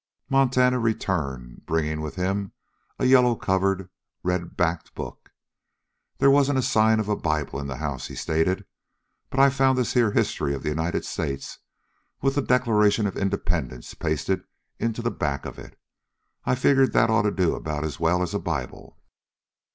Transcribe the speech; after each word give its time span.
Montana 0.31 0.79
returned, 0.79 1.61
bringing 1.67 2.01
with 2.01 2.15
him 2.15 2.53
a 2.97 3.05
yellow 3.05 3.35
covered, 3.35 3.87
red 4.23 4.57
backed 4.57 4.95
book. 4.95 5.29
"They 6.17 6.25
wasn't 6.27 6.57
a 6.57 6.63
sign 6.63 6.99
of 6.99 7.07
a 7.07 7.15
Bible 7.15 7.59
in 7.59 7.67
the 7.67 7.75
house," 7.75 8.07
he 8.07 8.15
stated, 8.15 8.65
"but 9.29 9.39
I 9.39 9.51
found 9.51 9.77
this 9.77 9.93
here 9.93 10.09
history 10.09 10.55
of 10.55 10.63
the 10.63 10.69
United 10.69 11.05
States, 11.05 11.59
with 12.19 12.33
the 12.33 12.41
Declaration 12.41 13.05
of 13.05 13.15
Independence 13.15 13.93
pasted 13.93 14.41
into 14.79 15.03
the 15.03 15.11
back 15.11 15.45
of 15.45 15.59
it. 15.59 15.77
I 16.45 16.55
figured 16.55 16.93
that 16.93 17.11
ought 17.11 17.21
to 17.29 17.31
do 17.31 17.53
about 17.53 17.83
as 17.83 17.99
well 17.99 18.23
as 18.23 18.33
a 18.33 18.39
Bible." 18.39 18.97